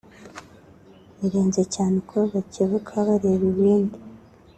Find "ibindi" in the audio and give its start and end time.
3.53-3.97